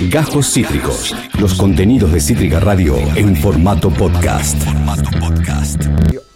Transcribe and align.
Gajos 0.00 0.52
Cítricos. 0.52 1.16
Los 1.40 1.54
contenidos 1.54 2.12
de 2.12 2.20
Cítrica 2.20 2.60
Radio 2.60 2.98
en 3.16 3.34
formato 3.34 3.88
podcast. 3.88 4.54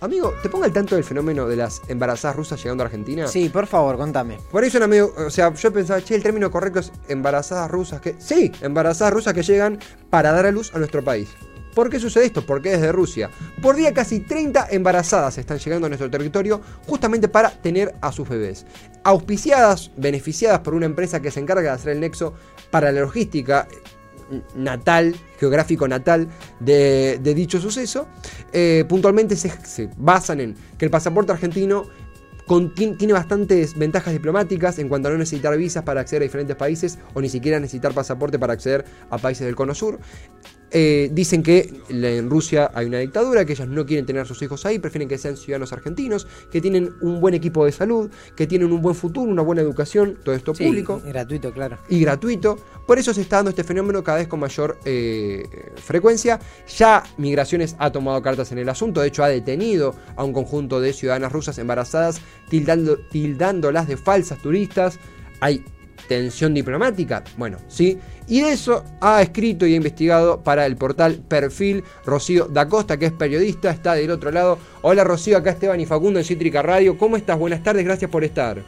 Amigo, 0.01 0.33
¿te 0.43 0.49
pongo 0.49 0.65
al 0.65 0.73
tanto 0.73 0.95
del 0.95 1.05
fenómeno 1.05 1.47
de 1.47 1.57
las 1.57 1.83
embarazadas 1.89 2.37
rusas 2.37 2.63
llegando 2.63 2.83
a 2.83 2.87
Argentina? 2.87 3.27
Sí, 3.27 3.51
por 3.51 3.67
favor, 3.67 3.99
contame. 3.99 4.39
Por 4.51 4.65
eso, 4.65 4.83
amigo, 4.83 5.13
o 5.15 5.29
sea, 5.29 5.53
yo 5.53 5.73
pensaba, 5.75 6.01
che, 6.01 6.15
el 6.15 6.23
término 6.23 6.51
correcto 6.51 6.81
es 6.81 6.91
embarazadas 7.09 7.71
rusas 7.71 8.01
que. 8.01 8.17
Sí, 8.19 8.51
embarazadas 8.63 9.13
rusas 9.13 9.35
que 9.35 9.43
llegan 9.43 9.79
para 10.09 10.33
dar 10.33 10.47
a 10.47 10.53
luz 10.53 10.75
a 10.75 10.79
nuestro 10.79 11.05
país. 11.05 11.29
¿Por 11.81 11.89
qué 11.89 11.99
sucede 11.99 12.27
esto? 12.27 12.45
Porque 12.45 12.73
desde 12.73 12.93
Rusia. 12.93 13.31
Por 13.63 13.75
día 13.75 13.95
casi 13.95 14.21
30 14.21 14.67
embarazadas 14.71 15.39
están 15.39 15.59
llegando 15.59 15.87
a 15.87 15.89
nuestro 15.89 16.11
territorio 16.11 16.61
justamente 16.87 17.27
para 17.27 17.49
tener 17.49 17.95
a 18.03 18.13
sus 18.13 18.29
bebés. 18.29 18.67
Auspiciadas, 19.03 19.91
beneficiadas 19.97 20.59
por 20.59 20.75
una 20.75 20.85
empresa 20.85 21.23
que 21.23 21.31
se 21.31 21.41
encarga 21.41 21.63
de 21.63 21.69
hacer 21.71 21.93
el 21.93 22.01
nexo 22.01 22.35
para 22.71 22.93
la 22.93 23.01
logística 23.01 23.67
natal, 24.55 25.17
geográfico 25.39 25.89
natal 25.89 26.29
de, 26.61 27.19
dicho 27.35 27.59
suceso, 27.59 28.09
eh, 28.53 28.85
puntualmente 28.87 29.35
se, 29.35 29.49
se 29.65 29.89
basan 29.97 30.41
en 30.41 30.57
que 30.77 30.85
el 30.85 30.91
pasaporte 30.91 31.33
argentino 31.33 31.87
tiene 32.75 33.13
bastantes 33.15 33.79
ventajas 33.79 34.13
diplomáticas 34.13 34.79
en 34.81 34.89
cuanto 34.91 35.09
a 35.09 35.13
no 35.13 35.19
necesitar 35.19 35.57
visas 35.57 35.85
para 35.85 36.03
acceder 36.03 36.23
a 36.23 36.25
diferentes 36.25 36.57
países 36.57 36.99
o 37.15 37.23
ni 37.23 37.31
siquiera 37.31 37.59
necesitar 37.59 37.95
pasaporte 37.95 38.39
para 38.39 38.53
acceder 38.53 38.85
a 39.09 39.17
países 39.17 39.47
del 39.47 39.57
cono 39.57 39.75
sur. 39.75 39.99
Eh, 40.73 41.11
dicen 41.13 41.43
que 41.43 41.73
en 41.89 42.31
Rusia 42.31 42.71
hay 42.75 42.87
una 42.87 42.99
dictadura, 42.99 43.45
que 43.45 43.53
ellos 43.53 43.69
no 43.69 43.85
quieren 43.87 44.07
tener 44.07 44.23
a 44.23 44.25
sus 44.25 44.41
hijos 44.43 44.65
ahí, 44.67 44.79
prefieren 44.79 45.09
que 45.09 45.19
sean 45.19 45.37
ciudadanos 45.37 45.73
argentinos, 45.73 46.27
que 46.51 46.61
tienen 46.61 46.95
un 47.01 47.21
buen 47.21 47.35
equipo 47.35 47.65
de 47.65 47.73
salud, 47.73 48.11
que 48.37 48.47
tienen 48.47 48.73
un 48.73 48.81
buen 48.81 48.95
futuro, 48.95 49.31
una 49.31 49.43
buena 49.43 49.63
educación, 49.63 50.19
todo 50.23 50.35
esto 50.35 50.55
sí, 50.55 50.65
público. 50.65 51.03
Gratuito, 51.05 51.53
claro. 51.53 51.79
Y 51.89 52.01
gratuito. 52.01 52.59
Por 52.87 52.99
eso 52.99 53.13
se 53.13 53.21
está 53.21 53.37
dando 53.37 53.51
este 53.51 53.65
fenómeno 53.65 54.03
cada 54.05 54.19
vez 54.19 54.29
con 54.29 54.41
mayor 54.41 54.79
eh, 54.85 55.45
frecuencia. 55.77 56.39
Ya 56.79 57.03
Migraciones 57.19 57.77
ha 57.79 57.91
tomado 57.91 58.23
cartas 58.23 58.53
en 58.53 58.59
el 58.59 58.69
asunto, 58.69 59.01
de 59.01 59.09
hecho 59.09 59.25
ha 59.25 59.29
detenido 59.29 59.95
a 60.17 60.25
un 60.25 60.33
conjunto 60.33 60.81
de 60.81 60.93
ciudadanas 60.93 61.33
rusas 61.33 61.59
embarazadas, 61.59 62.21
tildando, 62.49 62.99
tildándolas 63.11 63.89
de 63.89 63.97
falsas 63.97 64.41
turistas. 64.41 64.99
Hay 65.41 65.65
tensión 66.11 66.53
diplomática? 66.53 67.23
Bueno, 67.37 67.59
sí. 67.69 68.01
Y 68.27 68.41
de 68.41 68.53
eso 68.53 68.83
ha 69.01 69.23
escrito 69.23 69.65
y 69.65 69.75
ha 69.75 69.77
investigado 69.77 70.41
para 70.41 70.67
el 70.67 70.77
portal 70.77 71.21
Perfil 71.29 71.85
Rocío 72.05 72.47
da 72.47 72.69
Costa, 72.69 72.97
que 72.97 73.07
es 73.07 73.13
periodista, 73.13 73.71
está 73.71 73.95
del 73.95 74.11
otro 74.11 74.33
lado. 74.33 74.59
Hola 74.83 75.05
Rocío, 75.05 75.39
acá 75.39 75.51
Esteban 75.51 75.79
y 75.79 75.87
Facundo 75.87 76.19
en 76.19 76.25
Cítrica 76.25 76.63
Radio. 76.63 76.99
¿Cómo 76.99 77.17
estás? 77.17 77.39
Buenas 77.39 77.63
tardes, 77.63 77.85
gracias 77.85 78.11
por 78.11 78.25
estar. 78.25 78.59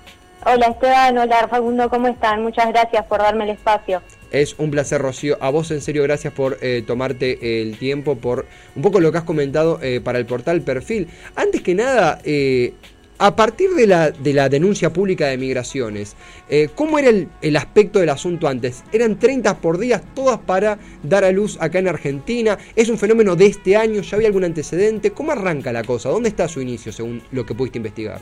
Hola 0.46 0.66
Esteban, 0.68 1.18
hola 1.18 1.48
Facundo, 1.48 1.90
¿cómo 1.90 2.06
están? 2.06 2.44
Muchas 2.44 2.68
gracias 2.68 3.04
por 3.06 3.18
darme 3.18 3.42
el 3.42 3.50
espacio. 3.50 4.02
Es 4.30 4.54
un 4.58 4.70
placer, 4.70 5.02
Rocío. 5.02 5.36
A 5.40 5.50
vos, 5.50 5.72
en 5.72 5.80
serio, 5.80 6.04
gracias 6.04 6.32
por 6.32 6.58
eh, 6.62 6.84
tomarte 6.86 7.60
el 7.60 7.76
tiempo, 7.76 8.16
por 8.18 8.46
un 8.76 8.82
poco 8.82 9.00
lo 9.00 9.10
que 9.10 9.18
has 9.18 9.24
comentado 9.24 9.80
eh, 9.82 10.00
para 10.00 10.18
el 10.18 10.26
portal 10.26 10.62
Perfil. 10.62 11.08
Antes 11.34 11.60
que 11.60 11.74
nada, 11.74 12.20
eh, 12.24 12.72
a 13.18 13.36
partir 13.36 13.70
de 13.70 13.86
la, 13.86 14.10
de 14.10 14.32
la 14.32 14.48
denuncia 14.48 14.92
pública 14.92 15.26
de 15.26 15.36
migraciones, 15.38 16.16
eh, 16.48 16.68
¿cómo 16.74 16.98
era 16.98 17.10
el, 17.10 17.56
aspecto 17.56 18.00
del 18.00 18.08
asunto 18.08 18.48
antes? 18.48 18.82
¿Eran 18.92 19.18
30 19.18 19.58
por 19.58 19.78
día, 19.78 20.02
todas 20.14 20.38
para 20.38 20.78
dar 21.02 21.24
a 21.24 21.30
luz 21.30 21.56
acá 21.60 21.78
en 21.78 21.88
Argentina? 21.88 22.58
¿Es 22.74 22.88
un 22.88 22.98
fenómeno 22.98 23.36
de 23.36 23.46
este 23.46 23.76
año? 23.76 24.02
¿Ya 24.02 24.16
había 24.16 24.28
algún 24.28 24.44
antecedente? 24.44 25.12
¿Cómo 25.12 25.32
arranca 25.32 25.72
la 25.72 25.84
cosa? 25.84 26.08
¿Dónde 26.08 26.30
está 26.30 26.48
su 26.48 26.60
inicio, 26.60 26.92
según 26.92 27.22
lo 27.30 27.46
que 27.46 27.54
pudiste 27.54 27.78
investigar? 27.78 28.20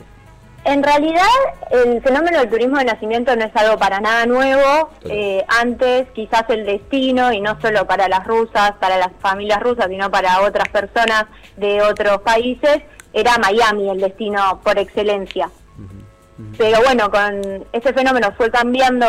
En 0.63 0.83
realidad, 0.83 1.25
el 1.71 2.03
fenómeno 2.03 2.37
del 2.37 2.49
turismo 2.49 2.77
de 2.77 2.85
nacimiento 2.85 3.35
no 3.35 3.45
es 3.45 3.55
algo 3.55 3.79
para 3.79 3.99
nada 3.99 4.27
nuevo. 4.27 4.91
Eh, 5.05 5.43
antes, 5.47 6.07
quizás 6.13 6.43
el 6.49 6.67
destino, 6.67 7.33
y 7.33 7.41
no 7.41 7.59
solo 7.59 7.87
para 7.87 8.07
las 8.07 8.27
rusas, 8.27 8.73
para 8.79 8.97
las 8.97 9.09
familias 9.19 9.59
rusas, 9.59 9.87
sino 9.89 10.11
para 10.11 10.41
otras 10.41 10.69
personas 10.69 11.25
de 11.57 11.81
otros 11.81 12.21
países, 12.21 12.83
era 13.13 13.37
Miami 13.37 13.89
el 13.89 13.99
destino 13.99 14.59
por 14.63 14.77
excelencia. 14.77 15.49
Pero 16.57 16.79
bueno, 16.83 17.11
con 17.11 17.65
ese 17.71 17.93
fenómeno 17.93 18.31
fue 18.35 18.49
cambiando, 18.49 19.05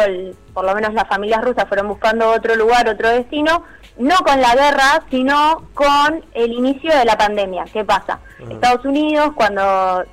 por 0.52 0.64
lo 0.64 0.74
menos 0.74 0.92
las 0.92 1.08
familias 1.08 1.42
rusas 1.42 1.66
fueron 1.66 1.88
buscando 1.88 2.30
otro 2.30 2.56
lugar, 2.56 2.88
otro 2.88 3.08
destino, 3.08 3.64
no 3.96 4.16
con 4.18 4.41
la 4.41 4.54
guerra, 4.54 5.02
sino 5.10 5.68
con 5.74 6.24
el 6.34 6.52
inicio 6.52 6.94
de 6.96 7.04
la 7.04 7.16
pandemia. 7.16 7.64
¿Qué 7.72 7.84
pasa? 7.84 8.20
Estados 8.50 8.84
Unidos, 8.84 9.32
cuando 9.34 10.04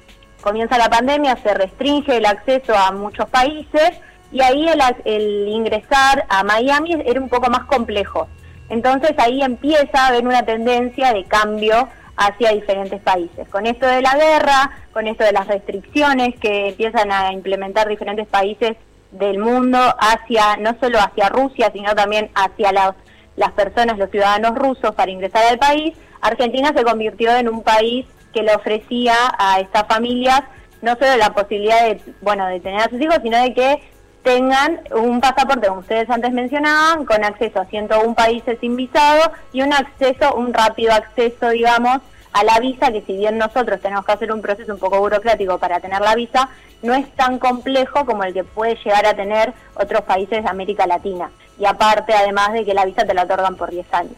comienza 0.42 0.78
la 0.78 0.90
pandemia, 0.90 1.36
se 1.38 1.54
restringe 1.54 2.18
el 2.18 2.26
acceso 2.26 2.74
a 2.76 2.92
muchos 2.92 3.28
países 3.30 3.92
y 4.32 4.42
ahí 4.42 4.68
el, 4.68 4.82
el 5.06 5.48
ingresar 5.48 6.26
a 6.30 6.44
Miami 6.44 7.02
era 7.06 7.20
un 7.20 7.30
poco 7.30 7.50
más 7.50 7.66
complejo. 7.66 8.28
Entonces 8.70 9.14
ahí 9.18 9.42
empieza 9.42 10.06
a 10.06 10.08
haber 10.08 10.28
una 10.28 10.44
tendencia 10.44 11.12
de 11.12 11.26
cambio 11.26 11.90
hacia 12.20 12.52
diferentes 12.52 13.02
países. 13.02 13.48
Con 13.48 13.66
esto 13.66 13.88
de 13.88 14.02
la 14.02 14.14
guerra, 14.16 14.72
con 14.92 15.08
esto 15.08 15.24
de 15.24 15.32
las 15.32 15.48
restricciones 15.48 16.38
que 16.40 16.70
empiezan 16.70 17.12
a 17.12 17.32
implementar 17.32 17.88
diferentes 17.88 18.28
países 18.28 18.76
del 19.12 19.40
mundo 19.40 19.80
hacia, 19.98 20.58
no 20.58 20.76
solo 20.82 21.00
hacia 21.00 21.30
Rusia, 21.30 21.72
sino 21.74 21.96
también 21.96 22.30
hacia 22.36 22.74
las, 22.74 22.94
las 23.38 23.54
personas, 23.54 23.98
los 23.98 24.12
ciudadanos 24.12 24.56
rusos 24.56 24.94
para 24.96 25.10
ingresar 25.10 25.46
al 25.46 25.58
país, 25.58 25.98
Argentina 26.22 26.74
se 26.76 26.84
convirtió 26.84 27.34
en 27.36 27.48
un 27.48 27.64
país 27.64 28.06
que 28.34 28.44
le 28.44 28.54
ofrecía 28.54 29.16
a 29.40 29.62
estas 29.62 29.88
familias 29.88 30.42
no 30.82 30.96
solo 30.96 31.18
la 31.18 31.34
posibilidad 31.34 31.86
de, 31.86 32.02
bueno, 32.22 32.46
de 32.48 32.60
tener 32.60 32.82
a 32.82 32.90
sus 32.90 33.02
hijos, 33.02 33.18
sino 33.24 33.42
de 33.42 33.54
que 33.54 33.82
tengan 34.24 34.82
un 34.92 35.22
pasaporte, 35.22 35.68
como 35.68 35.82
ustedes 35.82 36.10
antes 36.10 36.32
mencionaban, 36.32 37.06
con 37.06 37.24
acceso 37.24 37.60
a 37.60 37.66
101 37.66 38.14
países 38.16 38.58
sin 38.60 38.76
visado 38.76 39.32
y 39.54 39.62
un 39.62 39.74
acceso, 39.74 40.36
un 40.36 40.54
rápido 40.54 40.94
acceso, 40.94 41.50
digamos, 41.50 42.00
a 42.32 42.44
la 42.44 42.60
visa, 42.60 42.92
que 42.92 43.02
si 43.02 43.18
bien 43.18 43.38
nosotros 43.38 43.82
tenemos 43.82 44.06
que 44.06 44.12
hacer 44.12 44.32
un 44.32 44.42
proceso 44.42 44.74
un 44.74 44.80
poco 44.80 45.00
burocrático 45.00 45.58
para 45.58 45.80
tener 45.80 46.02
la 46.02 46.16
visa, 46.16 46.50
no 46.82 46.94
es 46.94 47.10
tan 47.16 47.40
complejo 47.40 48.06
como 48.06 48.24
el 48.24 48.34
que 48.34 48.44
puede 48.44 48.76
llegar 48.76 49.06
a 49.06 49.16
tener 49.16 49.54
otros 49.76 50.02
países 50.04 50.44
de 50.44 50.50
América 50.50 50.86
Latina. 50.86 51.32
Y 51.60 51.66
aparte, 51.66 52.14
además 52.14 52.54
de 52.54 52.66
que 52.66 52.74
la 52.74 52.86
visa 52.86 53.06
te 53.06 53.14
la 53.14 53.24
otorgan 53.24 53.56
por 53.56 53.72
10 53.72 53.86
años. 53.94 54.16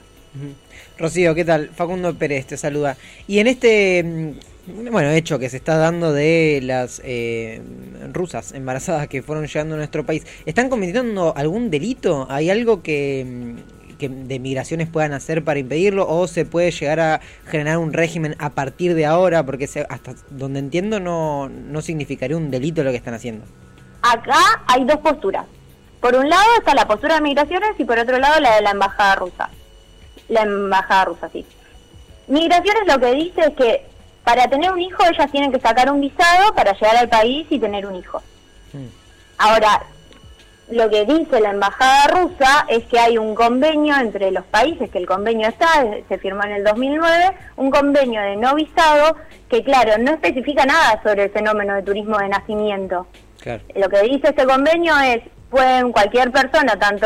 Rocío, 0.98 1.34
¿qué 1.34 1.46
tal? 1.46 1.70
Facundo 1.70 2.14
Pérez 2.14 2.48
te 2.48 2.58
saluda. 2.58 2.96
Y 3.28 3.40
en 3.40 3.48
este 3.48 4.04
mm, 4.04 4.32
bueno, 4.72 5.10
hecho 5.10 5.40
que 5.40 5.50
se 5.50 5.58
está 5.58 5.78
dando 5.78 6.14
de 6.14 6.60
las 6.64 7.02
eh, 7.04 7.62
rusas 8.12 8.52
embarazadas 8.54 9.08
que 9.08 9.22
fueron 9.22 9.48
llegando 9.48 9.76
a 9.76 9.78
nuestro 9.78 10.06
país, 10.06 10.26
¿están 10.46 10.70
cometiendo 10.70 11.34
algún 11.36 11.70
delito? 11.70 12.28
¿Hay 12.30 12.50
algo 12.50 12.82
que, 12.82 13.26
mm, 13.26 14.28
de 14.28 14.40
migraciones 14.40 14.90
puedan 14.90 15.14
hacer 15.14 15.44
para 15.44 15.60
impedirlo? 15.60 16.08
¿O 16.08 16.28
se 16.28 16.46
puede 16.46 16.72
llegar 16.72 17.00
a 17.00 17.22
generar 17.48 17.78
un 17.78 17.94
régimen 17.94 18.36
a 18.40 18.52
partir 18.52 18.96
de 18.96 19.06
ahora? 19.06 19.46
Porque 19.46 19.70
hasta 19.90 20.16
donde 20.30 20.60
entiendo 20.60 21.00
no, 21.00 21.50
no 21.50 21.82
significaría 21.82 22.38
un 22.38 22.50
delito 22.50 22.84
lo 22.84 22.92
que 22.92 22.98
están 22.98 23.14
haciendo. 23.14 23.46
Acá 24.02 24.64
hay 24.68 24.86
dos 24.86 24.98
posturas. 24.98 25.46
Por 26.00 26.16
un 26.16 26.28
lado 26.28 26.48
está 26.58 26.74
la 26.74 26.88
postura 26.88 27.16
de 27.16 27.22
migraciones 27.22 27.72
y 27.78 27.86
por 27.86 28.00
otro 28.00 28.18
lado 28.18 28.40
la 28.40 28.56
de 28.56 28.62
la 28.64 28.72
embajada 28.72 29.16
rusa. 29.16 29.50
La 30.30 30.42
embajada 30.42 31.06
rusa, 31.06 31.30
sí. 31.32 31.46
Migraciones 32.28 32.84
lo 32.88 33.00
que 33.00 33.14
dice 33.14 33.42
es 33.42 33.56
que 33.56 33.91
para 34.32 34.48
tener 34.48 34.72
un 34.72 34.80
hijo 34.80 35.04
ellas 35.12 35.30
tienen 35.30 35.52
que 35.52 35.60
sacar 35.60 35.92
un 35.92 36.00
visado 36.00 36.54
para 36.56 36.72
llegar 36.72 36.96
al 36.96 37.10
país 37.10 37.46
y 37.50 37.60
tener 37.60 37.86
un 37.86 37.98
hijo. 37.98 38.22
Ahora, 39.38 39.84
lo 40.70 40.90
que 40.90 41.04
dice 41.04 41.42
la 41.42 41.50
embajada 41.50 42.08
rusa 42.08 42.66
es 42.70 42.86
que 42.86 42.98
hay 42.98 43.18
un 43.18 43.36
convenio 43.36 43.94
entre 43.98 44.32
los 44.32 44.46
países, 44.46 44.90
que 44.90 45.00
el 45.00 45.06
convenio 45.06 45.50
está, 45.50 45.68
se 46.08 46.18
firmó 46.18 46.46
en 46.46 46.52
el 46.52 46.64
2009, 46.64 47.32
un 47.58 47.72
convenio 47.72 48.22
de 48.22 48.38
no 48.38 48.56
visado 48.56 49.18
que, 49.50 49.66
claro, 49.66 49.98
no 49.98 50.12
especifica 50.12 50.66
nada 50.66 51.02
sobre 51.04 51.24
el 51.26 51.32
fenómeno 51.32 51.74
de 51.76 51.84
turismo 51.84 52.18
de 52.18 52.30
nacimiento. 52.30 53.08
Lo 53.76 53.90
que 53.90 54.02
dice 54.04 54.30
este 54.30 54.46
convenio 54.46 54.98
es, 55.00 55.24
pueden 55.50 55.92
cualquier 55.92 56.32
persona, 56.32 56.80
tanto 56.80 57.06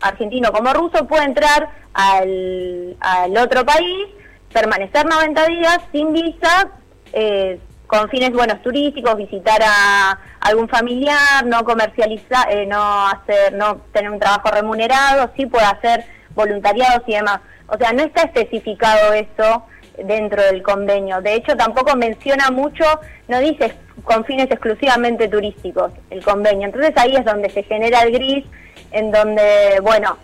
argentino 0.00 0.50
como 0.50 0.72
ruso, 0.72 1.06
puede 1.06 1.22
entrar 1.22 1.68
al, 1.92 2.96
al 2.98 3.36
otro 3.36 3.64
país 3.64 4.08
permanecer 4.54 5.04
90 5.04 5.46
días 5.48 5.78
sin 5.92 6.12
visa, 6.12 6.68
eh, 7.12 7.58
con 7.86 8.08
fines 8.08 8.32
buenos 8.32 8.62
turísticos, 8.62 9.16
visitar 9.16 9.60
a 9.62 10.18
algún 10.40 10.68
familiar, 10.68 11.44
no 11.44 11.64
comercializar, 11.64 12.50
eh, 12.50 12.64
no 12.64 13.08
hacer, 13.08 13.52
no 13.52 13.82
tener 13.92 14.10
un 14.10 14.18
trabajo 14.18 14.48
remunerado, 14.50 15.30
sí 15.36 15.46
puede 15.46 15.66
hacer 15.66 16.04
voluntariados 16.34 17.02
y 17.06 17.14
demás. 17.14 17.40
O 17.66 17.76
sea, 17.76 17.92
no 17.92 18.02
está 18.02 18.22
especificado 18.22 19.12
eso 19.12 19.64
dentro 19.98 20.42
del 20.42 20.62
convenio. 20.62 21.20
De 21.20 21.34
hecho, 21.34 21.56
tampoco 21.56 21.96
menciona 21.96 22.50
mucho, 22.50 22.84
no 23.28 23.38
dice 23.40 23.74
con 24.04 24.24
fines 24.24 24.50
exclusivamente 24.50 25.28
turísticos 25.28 25.92
el 26.10 26.22
convenio. 26.22 26.66
Entonces 26.66 26.92
ahí 26.96 27.14
es 27.16 27.24
donde 27.24 27.50
se 27.50 27.62
genera 27.64 28.02
el 28.02 28.12
gris, 28.12 28.44
en 28.92 29.10
donde, 29.10 29.80
bueno, 29.82 30.16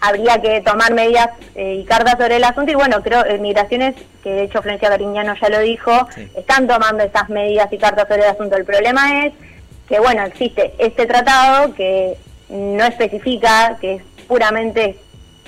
habría 0.00 0.40
que 0.40 0.60
tomar 0.60 0.92
medidas 0.92 1.30
eh, 1.54 1.76
y 1.80 1.84
cartas 1.84 2.16
sobre 2.18 2.36
el 2.36 2.44
asunto 2.44 2.72
y 2.72 2.74
bueno, 2.74 3.02
creo 3.02 3.24
eh, 3.24 3.38
Migraciones, 3.38 3.94
que 4.22 4.30
de 4.30 4.44
hecho 4.44 4.62
Florencia 4.62 4.88
Cariñano 4.88 5.34
ya 5.40 5.48
lo 5.48 5.60
dijo, 5.60 5.92
están 6.36 6.66
tomando 6.66 7.04
esas 7.04 7.28
medidas 7.28 7.72
y 7.72 7.78
cartas 7.78 8.08
sobre 8.08 8.22
el 8.22 8.30
asunto. 8.30 8.56
El 8.56 8.64
problema 8.64 9.24
es 9.24 9.34
que 9.88 9.98
bueno, 9.98 10.24
existe 10.24 10.74
este 10.78 11.06
tratado 11.06 11.74
que 11.74 12.16
no 12.48 12.84
especifica 12.84 13.78
que 13.80 13.94
es 13.96 14.02
puramente 14.28 14.98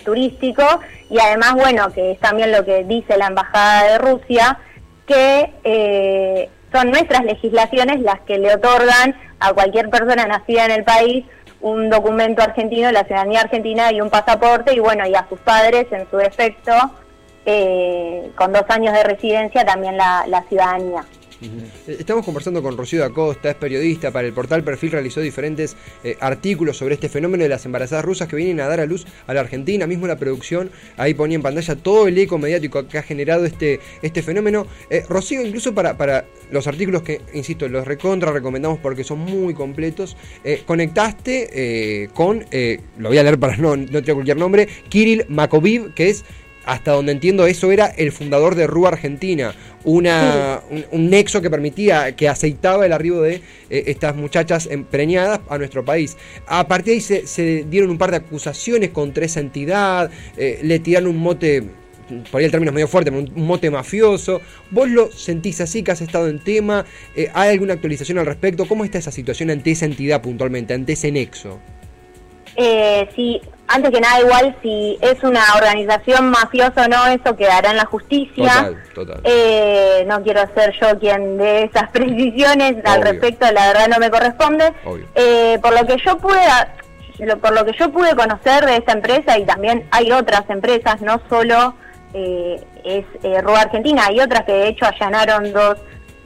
turístico 0.04 0.64
y 1.10 1.18
además, 1.18 1.54
bueno, 1.54 1.92
que 1.92 2.12
es 2.12 2.20
también 2.20 2.52
lo 2.52 2.64
que 2.64 2.84
dice 2.84 3.16
la 3.16 3.28
Embajada 3.28 3.92
de 3.92 3.98
Rusia, 3.98 4.58
que 5.06 5.52
eh, 5.64 6.50
son 6.72 6.90
nuestras 6.90 7.24
legislaciones 7.24 8.00
las 8.00 8.20
que 8.20 8.38
le 8.38 8.54
otorgan 8.54 9.16
a 9.40 9.52
cualquier 9.52 9.88
persona 9.88 10.26
nacida 10.26 10.66
en 10.66 10.70
el 10.72 10.84
país 10.84 11.24
un 11.60 11.90
documento 11.90 12.42
argentino, 12.42 12.90
la 12.92 13.04
ciudadanía 13.04 13.40
argentina 13.40 13.92
y 13.92 14.00
un 14.00 14.10
pasaporte, 14.10 14.74
y 14.74 14.78
bueno, 14.78 15.06
y 15.06 15.14
a 15.14 15.26
sus 15.28 15.40
padres, 15.40 15.86
en 15.90 16.08
su 16.10 16.16
defecto, 16.16 16.72
eh, 17.44 18.30
con 18.36 18.52
dos 18.52 18.64
años 18.68 18.94
de 18.94 19.02
residencia, 19.02 19.64
también 19.64 19.96
la, 19.96 20.24
la 20.26 20.42
ciudadanía. 20.42 21.04
Eh, 21.40 21.96
Estamos 21.98 22.24
conversando 22.24 22.62
con 22.62 22.76
Rocío 22.76 23.00
da 23.00 23.10
Costa, 23.10 23.50
es 23.50 23.54
periodista 23.54 24.10
para 24.10 24.26
el 24.26 24.32
portal 24.32 24.64
Perfil, 24.64 24.92
realizó 24.92 25.20
diferentes 25.20 25.76
eh, 26.02 26.16
artículos 26.20 26.76
sobre 26.76 26.94
este 26.94 27.08
fenómeno 27.08 27.44
de 27.44 27.48
las 27.48 27.64
embarazadas 27.64 28.04
rusas 28.04 28.28
que 28.28 28.36
vienen 28.36 28.60
a 28.60 28.66
dar 28.66 28.80
a 28.80 28.86
luz 28.86 29.06
a 29.26 29.34
la 29.34 29.40
Argentina, 29.40 29.86
mismo 29.86 30.06
la 30.06 30.16
producción, 30.16 30.70
ahí 30.96 31.14
ponía 31.14 31.36
en 31.36 31.42
pantalla 31.42 31.76
todo 31.76 32.08
el 32.08 32.18
eco 32.18 32.38
mediático 32.38 32.86
que 32.88 32.98
ha 32.98 33.02
generado 33.02 33.44
este, 33.44 33.80
este 34.02 34.22
fenómeno. 34.22 34.66
Eh, 34.90 35.04
Rocío, 35.08 35.44
incluso 35.44 35.74
para, 35.74 35.96
para 35.96 36.26
los 36.50 36.66
artículos 36.66 37.02
que, 37.02 37.20
insisto, 37.34 37.68
los 37.68 37.86
recontra 37.86 38.32
recomendamos 38.32 38.78
porque 38.80 39.04
son 39.04 39.20
muy 39.20 39.54
completos, 39.54 40.16
conectaste 40.66 42.08
con, 42.14 42.44
lo 42.98 43.08
voy 43.08 43.18
a 43.18 43.22
leer 43.22 43.38
para 43.38 43.56
no, 43.56 43.76
no 43.76 43.86
tener 43.86 44.14
cualquier 44.14 44.36
nombre, 44.36 44.68
Kirill 44.88 45.26
Makoviv, 45.28 45.94
que 45.94 46.10
es 46.10 46.24
hasta 46.68 46.92
donde 46.92 47.12
entiendo 47.12 47.46
eso 47.46 47.72
era 47.72 47.86
el 47.86 48.12
fundador 48.12 48.54
de 48.54 48.66
RUA 48.66 48.90
Argentina, 48.90 49.54
una, 49.84 50.60
un, 50.68 50.84
un 50.92 51.08
nexo 51.08 51.40
que 51.40 51.48
permitía, 51.48 52.14
que 52.14 52.28
aceitaba 52.28 52.84
el 52.84 52.92
arribo 52.92 53.22
de 53.22 53.36
eh, 53.70 53.84
estas 53.86 54.14
muchachas 54.14 54.68
empreñadas 54.70 55.40
a 55.48 55.56
nuestro 55.56 55.82
país. 55.82 56.18
A 56.46 56.68
partir 56.68 56.88
de 56.88 56.92
ahí 56.92 57.00
se, 57.00 57.26
se 57.26 57.64
dieron 57.70 57.88
un 57.88 57.96
par 57.96 58.10
de 58.10 58.18
acusaciones 58.18 58.90
contra 58.90 59.24
esa 59.24 59.40
entidad, 59.40 60.10
eh, 60.36 60.60
le 60.62 60.78
tiraron 60.78 61.08
un 61.08 61.16
mote, 61.16 61.64
por 62.30 62.40
ahí 62.40 62.44
el 62.44 62.50
término 62.50 62.70
es 62.70 62.74
medio 62.74 62.88
fuerte, 62.88 63.10
pero 63.10 63.22
un, 63.22 63.32
un 63.34 63.46
mote 63.46 63.70
mafioso. 63.70 64.42
¿Vos 64.70 64.90
lo 64.90 65.10
sentís 65.10 65.62
así, 65.62 65.82
que 65.82 65.92
has 65.92 66.02
estado 66.02 66.28
en 66.28 66.38
tema? 66.38 66.84
Eh, 67.16 67.30
¿Hay 67.32 67.48
alguna 67.48 67.72
actualización 67.72 68.18
al 68.18 68.26
respecto? 68.26 68.68
¿Cómo 68.68 68.84
está 68.84 68.98
esa 68.98 69.10
situación 69.10 69.48
ante 69.48 69.70
esa 69.70 69.86
entidad 69.86 70.20
puntualmente, 70.20 70.74
ante 70.74 70.92
ese 70.92 71.10
nexo? 71.10 71.60
Eh, 72.56 73.08
sí, 73.16 73.40
antes 73.68 73.90
que 73.90 74.00
nada, 74.00 74.20
igual 74.20 74.56
si 74.62 74.98
es 75.00 75.22
una 75.22 75.42
organización 75.54 76.30
mafiosa 76.30 76.86
o 76.86 76.88
no, 76.88 77.06
eso 77.06 77.36
quedará 77.36 77.70
en 77.70 77.76
la 77.76 77.84
justicia. 77.84 78.52
Total, 78.52 78.82
total. 78.94 79.20
Eh, 79.24 80.04
no 80.06 80.22
quiero 80.22 80.40
ser 80.54 80.74
yo 80.80 80.98
quien 80.98 81.36
de 81.36 81.64
esas 81.64 81.90
precisiones 81.92 82.76
al 82.84 83.02
respecto, 83.02 83.50
la 83.52 83.68
verdad 83.68 83.88
no 83.88 83.98
me 83.98 84.10
corresponde. 84.10 84.72
Eh, 85.14 85.58
por 85.62 85.78
lo 85.78 85.86
que 85.86 85.96
yo 86.04 86.16
pude, 86.16 86.40
por 87.40 87.52
lo 87.52 87.64
que 87.64 87.72
yo 87.78 87.92
pude 87.92 88.16
conocer 88.16 88.64
de 88.64 88.76
esta 88.76 88.92
empresa 88.92 89.38
y 89.38 89.44
también 89.44 89.86
hay 89.90 90.12
otras 90.12 90.48
empresas, 90.48 91.00
no 91.02 91.20
solo 91.28 91.74
eh, 92.14 92.64
es 92.84 93.04
eh, 93.22 93.40
Rua 93.42 93.62
Argentina, 93.62 94.06
hay 94.06 94.20
otras 94.20 94.44
que 94.44 94.52
de 94.52 94.68
hecho 94.68 94.86
allanaron 94.86 95.52
dos 95.52 95.76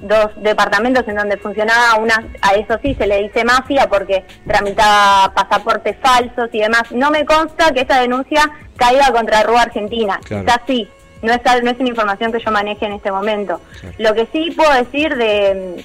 dos 0.02 0.30
departamentos 0.36 1.06
en 1.06 1.16
donde 1.16 1.36
funcionaba 1.36 1.96
una, 1.96 2.24
a 2.42 2.54
eso 2.54 2.78
sí 2.82 2.94
se 2.94 3.06
le 3.06 3.22
dice 3.22 3.44
mafia 3.44 3.88
porque 3.88 4.24
tramitaba 4.46 5.32
pasaportes 5.32 5.96
falsos 6.02 6.50
y 6.52 6.60
demás. 6.60 6.90
No 6.90 7.10
me 7.10 7.24
consta 7.24 7.72
que 7.72 7.80
esa 7.80 8.00
denuncia 8.00 8.50
caiga 8.76 9.12
contra 9.12 9.42
Rua 9.42 9.62
Argentina. 9.62 10.20
Claro. 10.24 10.44
Quizás 10.44 10.60
sí, 10.66 10.88
no 11.22 11.32
es, 11.32 11.40
no 11.62 11.70
es 11.70 11.78
una 11.78 11.88
información 11.88 12.32
que 12.32 12.40
yo 12.40 12.50
maneje 12.50 12.84
en 12.84 12.92
este 12.92 13.12
momento. 13.12 13.60
Lo 13.98 14.12
que 14.14 14.26
sí 14.32 14.50
puedo 14.50 14.72
decir 14.72 15.16
de, 15.16 15.84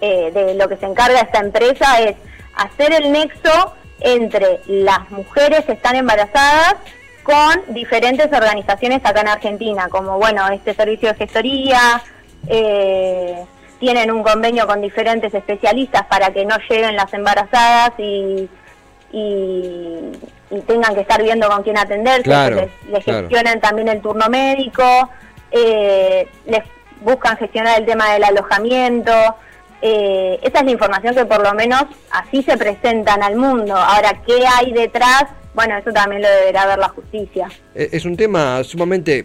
eh, 0.00 0.30
de 0.32 0.54
lo 0.54 0.68
que 0.68 0.76
se 0.76 0.86
encarga 0.86 1.20
esta 1.20 1.40
empresa 1.40 2.00
es 2.00 2.16
hacer 2.56 2.92
el 2.94 3.12
nexo 3.12 3.74
entre 4.00 4.60
las 4.66 5.10
mujeres 5.10 5.64
que 5.66 5.72
están 5.72 5.96
embarazadas 5.96 6.76
con 7.22 7.74
diferentes 7.74 8.26
organizaciones 8.26 9.00
acá 9.04 9.22
en 9.22 9.28
Argentina, 9.28 9.88
como 9.88 10.18
bueno, 10.18 10.46
este 10.48 10.74
servicio 10.74 11.08
de 11.08 11.14
gestoría, 11.14 12.02
eh, 12.48 13.44
tienen 13.80 14.10
un 14.10 14.22
convenio 14.22 14.66
con 14.66 14.80
diferentes 14.80 15.32
especialistas 15.34 16.04
para 16.06 16.30
que 16.32 16.44
no 16.44 16.56
lleguen 16.68 16.96
las 16.96 17.12
embarazadas 17.12 17.92
y, 17.98 18.48
y, 19.12 20.00
y 20.50 20.60
tengan 20.66 20.94
que 20.94 21.00
estar 21.02 21.22
viendo 21.22 21.48
con 21.48 21.62
quién 21.62 21.76
atenderse, 21.78 22.22
Claro, 22.22 22.56
les, 22.56 22.70
les 22.90 23.04
claro. 23.04 23.20
gestionan 23.28 23.60
también 23.60 23.88
el 23.88 24.00
turno 24.00 24.28
médico, 24.28 25.10
eh, 25.50 26.26
les 26.46 26.62
buscan 27.00 27.36
gestionar 27.36 27.78
el 27.80 27.86
tema 27.86 28.12
del 28.14 28.24
alojamiento. 28.24 29.12
Eh, 29.82 30.38
esa 30.42 30.60
es 30.60 30.64
la 30.64 30.70
información 30.70 31.14
que 31.14 31.26
por 31.26 31.42
lo 31.42 31.52
menos 31.52 31.84
así 32.10 32.42
se 32.42 32.56
presentan 32.56 33.22
al 33.22 33.36
mundo. 33.36 33.76
Ahora, 33.76 34.20
¿qué 34.26 34.44
hay 34.46 34.72
detrás? 34.72 35.24
Bueno, 35.54 35.76
eso 35.76 35.92
también 35.92 36.22
lo 36.22 36.28
deberá 36.28 36.66
ver 36.66 36.78
la 36.78 36.88
justicia. 36.88 37.48
Eh, 37.74 37.90
Es 37.92 38.04
un 38.06 38.16
tema 38.16 38.64
sumamente 38.64 39.24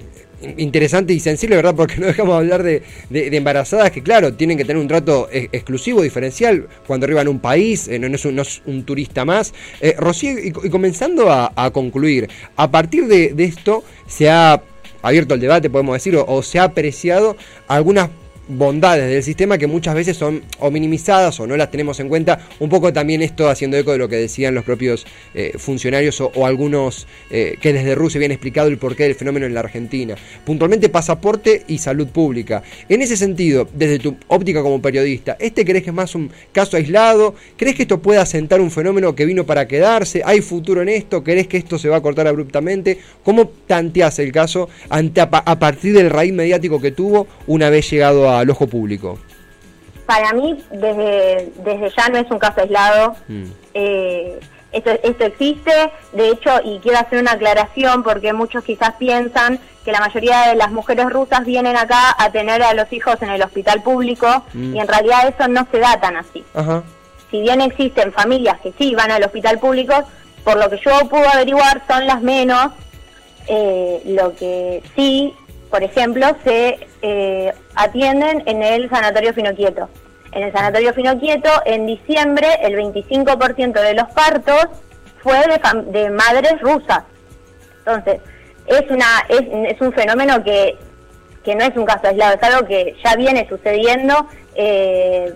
interesante 0.58 1.14
y 1.14 1.20
sensible, 1.20 1.56
¿verdad? 1.56 1.76
Porque 1.76 1.98
no 1.98 2.08
dejamos 2.08 2.34
de 2.36 2.38
hablar 2.40 2.64
de, 2.64 2.84
de- 3.10 3.30
de 3.30 3.38
embarazadas 3.38 3.92
que, 3.92 4.02
claro, 4.02 4.34
tienen 4.34 4.58
que 4.58 4.66
tener 4.66 4.82
un 4.82 4.88
trato 4.88 5.28
eh, 5.32 5.50
exclusivo, 5.52 6.02
diferencial, 6.02 6.68
cuando 6.88 7.06
arriban 7.06 7.28
a 7.28 7.30
un 7.30 7.40
país, 7.40 7.88
eh, 7.88 8.00
no, 8.00 8.08
es 8.08 8.26
un, 8.26 8.36
no 8.36 8.42
es 8.44 8.62
un 8.66 8.84
turista 8.84 9.26
más. 9.26 9.54
Eh, 9.82 9.96
Rocío, 9.98 10.32
y, 10.40 10.48
y 10.64 10.70
comenzando 10.70 11.32
a, 11.32 11.72
concluir, 11.72 12.30
a 12.56 12.72
partir 12.72 13.08
de, 13.08 13.34
de 13.34 13.44
esto 13.44 13.84
se 14.08 14.30
ha 14.30 14.62
abierto 15.02 15.34
el 15.34 15.40
debate, 15.40 15.70
podemos 15.70 15.94
decir, 15.94 16.16
o, 16.16 16.26
o 16.26 16.42
se 16.44 16.60
ha 16.60 16.64
apreciado 16.64 17.38
algunas 17.68 18.10
bondades 18.50 19.10
del 19.10 19.24
sistema 19.24 19.58
que 19.58 19.68
muchas 19.68 19.94
veces 19.96 20.18
son 20.18 20.42
o 20.60 20.72
minimizadas 20.72 21.40
o 21.40 21.48
no 21.48 21.56
las 21.56 21.72
tenemos 21.72 22.00
en 22.00 22.10
cuenta. 22.10 22.40
Un 22.60 22.70
poco 22.70 22.92
también 22.92 23.22
esto 23.22 23.48
haciendo 23.50 23.78
eco 23.78 23.92
de 23.92 24.00
lo 24.00 24.10
que 24.10 24.18
decían 24.18 24.56
los 24.56 24.64
propios 24.64 25.06
eh, 25.34 25.54
funcionarios 25.58 26.20
o, 26.20 26.46
algunos 26.46 27.08
eh, 27.30 27.58
que 27.62 27.74
desde 27.74 27.96
Rusia 27.96 28.18
habían 28.18 28.32
explicado 28.32 28.68
el 28.68 28.78
porqué 28.78 29.04
del 29.04 29.16
fenómeno 29.16 29.46
en 29.46 29.54
la 29.54 29.60
Argentina. 29.62 30.16
Puntualmente 30.44 30.90
pasaporte 30.90 31.64
y 31.68 31.78
salud 31.78 32.08
pública. 32.08 32.64
En 32.90 33.02
ese 33.02 33.16
sentido, 33.16 33.70
desde 33.74 34.00
tu 34.00 34.18
óptica 34.28 34.64
como 34.64 34.82
periodista, 34.82 35.38
¿este 35.40 35.64
crees 35.64 35.84
que 35.84 35.92
es 35.92 35.96
más 35.96 36.16
un 36.16 36.32
caso 36.52 36.76
aislado? 36.76 37.36
¿Crees 37.56 37.76
que 37.76 37.84
esto 37.84 38.02
puede 38.02 38.20
asentar 38.20 38.62
un 38.62 38.72
fenómeno 38.72 39.14
que 39.14 39.26
vino 39.26 39.46
para 39.46 39.68
quedarse? 39.68 40.24
¿Hay 40.26 40.42
futuro 40.42 40.82
en 40.82 40.90
esto? 40.90 41.24
¿Crees 41.24 41.48
que 41.48 41.58
esto 41.58 41.78
se 41.78 41.88
va 41.88 41.98
a 41.98 42.02
cortar 42.02 42.28
abruptamente? 42.28 42.98
¿Cómo 43.24 43.52
tanteas 43.68 44.18
el 44.18 44.32
caso 44.32 44.70
ante, 44.90 45.22
a, 45.22 45.30
a 45.32 45.60
partir 45.60 45.94
del 45.94 46.10
raíz 46.10 46.34
mediático 46.34 46.82
que 46.82 46.92
tuvo 46.92 47.28
una 47.46 47.70
vez 47.70 47.90
llegado 47.92 48.39
al 48.40 48.50
ojo 48.50 48.68
público? 48.68 49.20
Para 50.06 50.34
mí, 50.34 50.64
desde, 50.72 51.52
desde 51.64 51.92
ya 51.96 52.10
no 52.10 52.18
es 52.18 52.30
un 52.32 52.40
caso 52.40 52.62
aislado. 52.62 53.16
Mm. 53.28 53.44
Eh, 53.74 54.40
esto, 54.72 54.92
esto 55.04 55.26
existe, 55.26 55.72
de 56.14 56.30
hecho, 56.30 56.52
y 56.64 56.80
quiero 56.80 57.00
hacer 57.00 57.20
una 57.20 57.32
aclaración 57.32 58.04
porque 58.04 58.34
muchos 58.34 58.64
quizás 58.64 58.94
piensan 59.00 59.60
que 59.84 59.92
la 59.92 60.00
mayoría 60.00 60.48
de 60.48 60.56
las 60.56 60.72
mujeres 60.72 61.10
rusas 61.10 61.44
vienen 61.46 61.76
acá 61.76 62.16
a 62.18 62.32
tener 62.32 62.62
a 62.62 62.74
los 62.74 62.92
hijos 62.94 63.16
en 63.22 63.30
el 63.30 63.42
hospital 63.42 63.82
público 63.82 64.28
Mm. 64.54 64.76
y 64.76 64.80
en 64.80 64.88
realidad 64.88 65.28
eso 65.28 65.48
no 65.48 65.68
se 65.72 65.80
da 65.80 66.00
tan 66.00 66.18
así. 66.18 66.44
Ajá. 66.54 66.84
Si 67.32 67.42
bien 67.42 67.62
existen 67.62 68.12
familias 68.12 68.60
que 68.62 68.74
sí 68.78 68.94
van 68.96 69.12
al 69.12 69.24
hospital 69.24 69.60
público, 69.60 69.94
por 70.44 70.58
lo 70.58 70.70
que 70.70 70.80
yo 70.84 71.08
pude 71.10 71.28
averiguar 71.28 71.82
son 71.88 72.06
las 72.08 72.22
menos, 72.22 72.72
eh, 73.48 74.02
lo 74.06 74.36
que 74.36 74.82
sí, 74.96 75.34
por 75.70 75.84
ejemplo, 75.84 76.26
se 76.44 76.80
eh, 77.02 77.54
atienden 77.80 78.44
en 78.46 78.62
el 78.62 78.90
Sanatorio 78.90 79.34
Finoquieto. 79.34 79.90
En 80.32 80.44
el 80.44 80.52
Sanatorio 80.54 80.94
Finoquieto, 80.94 81.50
en 81.66 81.88
diciembre, 81.88 82.48
el 82.62 82.76
25% 82.76 83.74
de 83.82 83.94
los 83.94 84.08
partos 84.10 84.68
fue 85.24 85.38
de, 85.92 86.10
madres 86.10 86.60
rusas. 86.62 87.04
Entonces, 87.80 88.22
es, 88.68 88.84
una, 88.92 89.26
es, 89.30 89.42
es 89.74 89.82
un 89.82 89.92
fenómeno 89.94 90.44
que, 90.44 90.78
que 91.44 91.56
no 91.56 91.64
es 91.64 91.76
un 91.76 91.86
caso 91.86 92.08
aislado, 92.08 92.36
es 92.36 92.44
algo 92.44 92.68
que 92.68 92.96
ya 93.04 93.16
viene 93.16 93.48
sucediendo. 93.50 94.28
eh, 94.56 95.34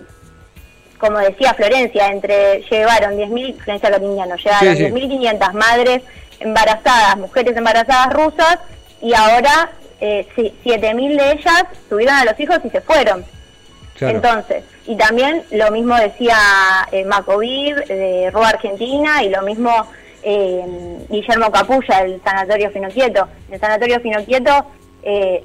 como 0.98 1.18
decía 1.18 1.52
Florencia, 1.54 2.06
entre 2.08 2.62
llevaron 2.70 3.18
10.000, 3.18 3.56
Florencia 3.58 3.90
Cariñano, 3.90 4.36
llevaron 4.36 4.76
Sí, 4.76 4.86
sí. 4.86 4.90
10.500 4.90 5.52
madres 5.52 6.02
embarazadas, 6.40 7.16
mujeres 7.18 7.54
embarazadas 7.56 8.12
rusas, 8.14 8.58
y 9.02 9.12
ahora 9.12 9.70
eh, 10.00 10.26
sí, 10.36 10.54
7.000 10.64 11.16
de 11.16 11.32
ellas 11.32 11.64
tuvieron 11.88 12.14
a 12.16 12.24
los 12.24 12.38
hijos 12.40 12.58
y 12.64 12.70
se 12.70 12.80
fueron. 12.80 13.24
Claro. 13.96 14.16
Entonces, 14.16 14.64
y 14.86 14.96
también 14.96 15.42
lo 15.52 15.70
mismo 15.70 15.94
decía 15.96 16.36
eh, 16.90 17.04
de 17.88 18.30
Roa 18.32 18.48
Argentina 18.48 19.22
y 19.22 19.28
lo 19.30 19.42
mismo 19.42 19.70
eh, 20.22 20.98
Guillermo 21.08 21.50
Capulla 21.52 22.02
del 22.02 22.20
Sanatorio 22.24 22.70
Finoquieto. 22.70 23.28
En 23.48 23.54
el 23.54 23.60
Sanatorio 23.60 24.00
Finoquieto 24.00 24.66
eh, 25.04 25.42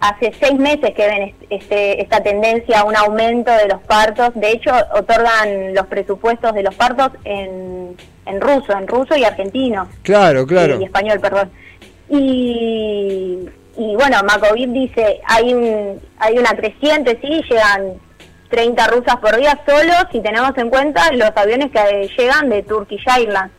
hace 0.00 0.32
seis 0.40 0.58
meses 0.58 0.92
que 0.94 1.06
ven 1.06 1.22
est- 1.22 1.42
este, 1.50 2.02
esta 2.02 2.20
tendencia 2.22 2.80
a 2.80 2.84
un 2.84 2.96
aumento 2.96 3.52
de 3.52 3.68
los 3.68 3.80
partos. 3.82 4.30
De 4.34 4.50
hecho, 4.50 4.72
otorgan 4.92 5.74
los 5.74 5.86
presupuestos 5.86 6.52
de 6.54 6.62
los 6.62 6.74
partos 6.74 7.10
en, 7.24 7.96
en 8.26 8.40
ruso, 8.40 8.72
en 8.72 8.86
ruso 8.88 9.16
y 9.16 9.24
argentino. 9.24 9.88
Claro, 10.02 10.46
claro. 10.46 10.78
Y, 10.78 10.82
y 10.82 10.84
español, 10.86 11.20
perdón. 11.20 11.50
Y, 12.14 13.48
y 13.76 13.94
bueno, 13.96 14.18
Makovic 14.24 14.68
dice, 14.70 15.20
hay 15.26 15.52
un, 15.52 16.00
hay 16.18 16.38
una 16.38 16.50
creciente, 16.56 17.18
sí, 17.20 17.42
llegan 17.48 17.94
30 18.50 18.86
rusas 18.88 19.16
por 19.16 19.36
día 19.36 19.60
solo 19.66 19.92
si 20.12 20.20
tenemos 20.20 20.56
en 20.56 20.70
cuenta 20.70 21.10
los 21.12 21.30
aviones 21.34 21.70
que 21.72 22.08
llegan 22.16 22.48
de 22.50 22.62
Turkish 22.62 23.04
Airlines. 23.08 23.50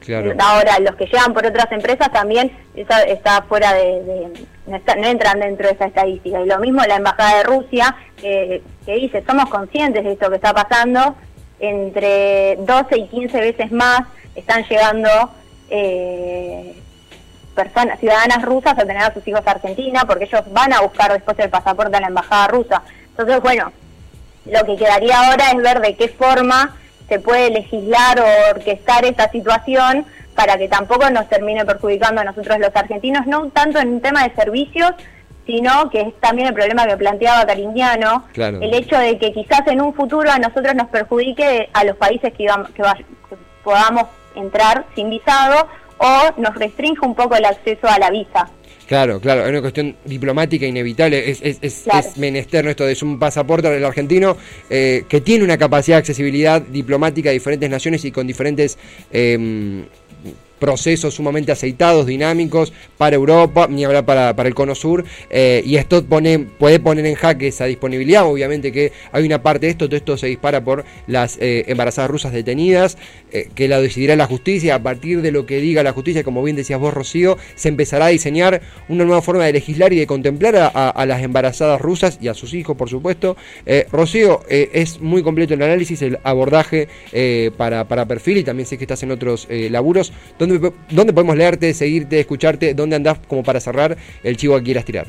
Claro. 0.00 0.32
Ahora, 0.38 0.78
los 0.78 0.94
que 0.96 1.04
llegan 1.06 1.34
por 1.34 1.44
otras 1.44 1.70
empresas 1.70 2.10
también 2.12 2.50
está, 2.74 3.02
está 3.02 3.42
fuera 3.42 3.74
de... 3.74 4.02
de- 4.04 4.32
no, 4.66 4.76
está- 4.76 4.94
no 4.96 5.06
entran 5.06 5.40
dentro 5.40 5.66
de 5.66 5.74
esa 5.74 5.86
estadística. 5.86 6.40
Y 6.40 6.46
lo 6.46 6.58
mismo 6.58 6.82
la 6.86 6.96
Embajada 6.96 7.38
de 7.38 7.42
Rusia, 7.44 7.94
que, 8.18 8.62
que 8.86 8.94
dice, 8.94 9.22
somos 9.26 9.48
conscientes 9.50 10.04
de 10.04 10.12
esto 10.12 10.28
que 10.30 10.36
está 10.36 10.52
pasando, 10.54 11.14
entre 11.60 12.56
12 12.56 12.98
y 12.98 13.06
15 13.08 13.40
veces 13.40 13.70
más 13.72 14.02
están 14.34 14.64
llegando... 14.64 15.08
Eh, 15.70 16.74
personas, 17.62 17.98
ciudadanas 17.98 18.42
rusas 18.44 18.72
a 18.78 18.86
tener 18.86 18.98
a 19.02 19.12
sus 19.12 19.26
hijos 19.26 19.42
a 19.46 19.50
Argentina, 19.50 20.04
porque 20.06 20.24
ellos 20.24 20.42
van 20.52 20.72
a 20.72 20.80
buscar 20.80 21.12
después 21.12 21.36
el 21.40 21.50
pasaporte 21.50 21.96
a 21.96 22.00
la 22.00 22.06
embajada 22.08 22.46
rusa. 22.48 22.82
Entonces, 23.10 23.40
bueno, 23.42 23.72
lo 24.46 24.64
que 24.64 24.76
quedaría 24.76 25.16
ahora 25.18 25.50
es 25.50 25.56
ver 25.62 25.80
de 25.80 25.96
qué 25.96 26.08
forma 26.08 26.76
se 27.08 27.18
puede 27.18 27.50
legislar 27.50 28.20
o 28.20 28.26
orquestar 28.54 29.04
esa 29.04 29.28
situación 29.30 30.06
para 30.34 30.56
que 30.56 30.68
tampoco 30.68 31.10
nos 31.10 31.28
termine 31.28 31.64
perjudicando 31.64 32.20
a 32.20 32.24
nosotros 32.24 32.58
los 32.60 32.74
argentinos, 32.76 33.26
no 33.26 33.48
tanto 33.48 33.78
en 33.80 33.88
un 33.94 34.00
tema 34.00 34.22
de 34.22 34.34
servicios, 34.36 34.92
sino 35.46 35.88
que 35.90 36.02
es 36.02 36.20
también 36.20 36.48
el 36.48 36.54
problema 36.54 36.86
que 36.86 36.96
planteaba 36.96 37.44
Cariñano, 37.46 38.24
Claro. 38.34 38.60
el 38.60 38.72
hecho 38.74 38.96
de 38.98 39.18
que 39.18 39.32
quizás 39.32 39.66
en 39.66 39.80
un 39.80 39.94
futuro 39.94 40.30
a 40.30 40.38
nosotros 40.38 40.74
nos 40.74 40.88
perjudique 40.88 41.70
a 41.72 41.84
los 41.84 41.96
países 41.96 42.32
que, 42.34 42.42
íbamos- 42.44 42.70
que, 42.70 42.82
vay- 42.82 43.04
que 43.28 43.36
podamos 43.64 44.04
entrar 44.36 44.84
sin 44.94 45.08
visado 45.10 45.66
o 45.98 46.40
nos 46.40 46.54
restringe 46.54 47.04
un 47.06 47.14
poco 47.14 47.36
el 47.36 47.44
acceso 47.44 47.86
a 47.86 47.98
la 47.98 48.10
visa. 48.10 48.50
Claro, 48.86 49.20
claro, 49.20 49.42
es 49.42 49.50
una 49.50 49.60
cuestión 49.60 49.96
diplomática 50.06 50.64
inevitable. 50.64 51.30
Es, 51.30 51.40
es, 51.42 51.58
es, 51.60 51.82
Claro. 51.84 52.08
es 52.08 52.16
menester 52.16 52.64
¿no? 52.64 52.70
esto 52.70 52.88
es 52.88 53.02
un 53.02 53.18
pasaporte 53.18 53.68
del 53.68 53.84
argentino 53.84 54.36
eh, 54.70 55.04
que 55.06 55.20
tiene 55.20 55.44
una 55.44 55.58
capacidad 55.58 55.96
de 55.96 56.00
accesibilidad 56.00 56.62
diplomática 56.62 57.28
a 57.28 57.32
diferentes 57.32 57.68
naciones 57.68 58.04
y 58.06 58.12
con 58.12 58.26
diferentes 58.26 58.78
eh, 59.12 59.84
procesos 60.58 61.14
sumamente 61.14 61.52
aceitados, 61.52 62.06
dinámicos 62.06 62.72
para 62.96 63.16
Europa, 63.16 63.66
ni 63.68 63.84
hablar 63.84 64.04
para, 64.04 64.34
para 64.34 64.48
el 64.48 64.54
cono 64.54 64.74
sur, 64.74 65.04
eh, 65.30 65.62
y 65.64 65.76
esto 65.76 66.04
pone, 66.04 66.38
puede 66.38 66.80
poner 66.80 67.06
en 67.06 67.14
jaque 67.14 67.48
esa 67.48 67.66
disponibilidad, 67.66 68.26
obviamente 68.26 68.72
que 68.72 68.92
hay 69.12 69.24
una 69.24 69.42
parte 69.42 69.66
de 69.66 69.72
esto, 69.72 69.86
todo 69.86 69.96
esto 69.96 70.16
se 70.16 70.26
dispara 70.26 70.62
por 70.62 70.84
las 71.06 71.38
eh, 71.40 71.64
embarazadas 71.68 72.10
rusas 72.10 72.32
detenidas, 72.32 72.98
eh, 73.30 73.48
que 73.54 73.68
la 73.68 73.78
decidirá 73.80 74.16
la 74.16 74.26
justicia, 74.26 74.74
a 74.74 74.82
partir 74.82 75.20
de 75.20 75.32
lo 75.32 75.44
que 75.44 75.60
diga 75.60 75.82
la 75.82 75.92
justicia, 75.92 76.24
como 76.24 76.42
bien 76.42 76.56
decías 76.56 76.80
vos 76.80 76.94
Rocío, 76.94 77.36
se 77.56 77.68
empezará 77.68 78.06
a 78.06 78.08
diseñar 78.08 78.62
una 78.88 79.04
nueva 79.04 79.20
forma 79.20 79.44
de 79.44 79.52
legislar 79.52 79.92
y 79.92 79.98
de 79.98 80.06
contemplar 80.06 80.72
a, 80.74 81.06
las 81.06 81.22
embarazadas 81.22 81.80
rusas 81.80 82.18
y 82.22 82.28
a 82.28 82.34
sus 82.34 82.54
hijos, 82.54 82.76
por 82.76 82.88
supuesto. 82.88 83.36
Eh, 83.66 83.86
Rocío, 83.92 84.40
eh, 84.48 84.70
es 84.72 85.00
muy 85.00 85.22
completo 85.22 85.54
el 85.54 85.62
análisis, 85.62 86.00
el 86.02 86.18
abordaje 86.22 86.88
para, 87.56 87.86
para 87.86 88.06
perfil 88.06 88.38
y 88.38 88.44
también 88.44 88.66
sé 88.66 88.78
que 88.78 88.84
estás 88.84 89.02
en 89.02 89.10
otros 89.10 89.46
laburos. 89.50 90.12
¿Dónde, 90.48 90.72
¿Dónde 90.90 91.12
podemos 91.12 91.36
leerte, 91.36 91.72
seguirte, 91.74 92.20
escucharte? 92.20 92.74
¿Dónde 92.74 92.96
andás 92.96 93.18
como 93.28 93.42
para 93.42 93.60
cerrar 93.60 93.96
el 94.22 94.36
chivo 94.36 94.56
que 94.56 94.64
quieras 94.64 94.84
tirar? 94.84 95.06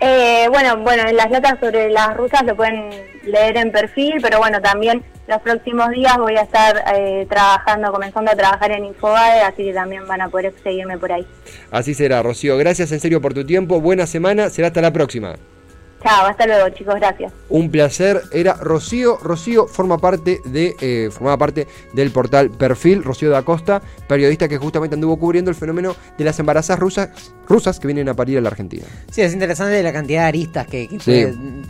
Eh, 0.00 0.46
bueno, 0.50 0.76
bueno, 0.78 1.08
en 1.08 1.16
las 1.16 1.30
notas 1.30 1.58
sobre 1.60 1.88
las 1.90 2.16
rusas 2.16 2.42
lo 2.44 2.54
pueden 2.56 2.90
leer 3.22 3.56
en 3.56 3.72
perfil, 3.72 4.14
pero 4.20 4.38
bueno, 4.38 4.60
también 4.60 5.02
los 5.26 5.40
próximos 5.40 5.90
días 5.90 6.16
voy 6.18 6.36
a 6.36 6.42
estar 6.42 6.84
eh, 6.94 7.26
trabajando, 7.30 7.90
comenzando 7.90 8.30
a 8.30 8.34
trabajar 8.34 8.72
en 8.72 8.84
Infobae, 8.84 9.40
así 9.42 9.64
que 9.64 9.72
también 9.72 10.06
van 10.06 10.20
a 10.20 10.28
poder 10.28 10.52
seguirme 10.62 10.98
por 10.98 11.12
ahí. 11.12 11.26
Así 11.70 11.94
será, 11.94 12.22
Rocío. 12.22 12.58
Gracias 12.58 12.92
en 12.92 13.00
serio 13.00 13.20
por 13.20 13.32
tu 13.32 13.46
tiempo. 13.46 13.80
Buena 13.80 14.06
semana. 14.06 14.50
Será 14.50 14.68
hasta 14.68 14.82
la 14.82 14.92
próxima. 14.92 15.36
Chao, 16.04 16.26
hasta 16.26 16.46
luego 16.46 16.68
chicos, 16.68 16.96
gracias. 16.96 17.32
Un 17.48 17.70
placer. 17.70 18.20
Era 18.30 18.52
Rocío. 18.54 19.16
Rocío 19.22 19.66
forma 19.66 19.96
parte 19.96 20.40
de, 20.44 20.76
eh, 20.80 21.08
formaba 21.10 21.38
parte 21.38 21.66
del 21.94 22.10
portal 22.10 22.50
Perfil. 22.50 23.02
Rocío 23.02 23.30
da 23.30 23.40
Costa, 23.42 23.80
periodista 24.06 24.46
que 24.46 24.58
justamente 24.58 24.94
anduvo 24.96 25.18
cubriendo 25.18 25.50
el 25.50 25.54
fenómeno 25.56 25.96
de 26.18 26.24
las 26.24 26.38
embarazadas 26.38 26.78
rusas, 26.78 27.08
rusas 27.48 27.80
que 27.80 27.86
vienen 27.86 28.10
a 28.10 28.14
parir 28.14 28.36
a 28.36 28.42
la 28.42 28.50
Argentina. 28.50 28.84
Sí, 29.10 29.22
es 29.22 29.32
interesante 29.32 29.82
la 29.82 29.92
cantidad 29.94 30.22
de 30.22 30.28
aristas 30.28 30.66
que, 30.66 30.88
que 30.88 31.00
Sí. 31.00 31.04
puede, 31.24 31.32
mm, 31.32 31.62